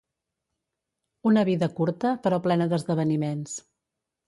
Una 1.33 1.43
vida 1.51 1.69
curta 1.81 2.15
però 2.25 2.41
plena 2.49 2.69
d'esdeveniments. 2.73 3.57